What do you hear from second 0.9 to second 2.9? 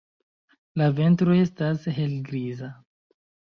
ventro estas helgriza.